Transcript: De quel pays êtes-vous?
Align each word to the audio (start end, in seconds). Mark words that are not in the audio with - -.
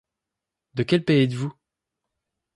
De 0.73 0.81
quel 0.81 1.05
pays 1.05 1.21
êtes-vous? 1.25 1.53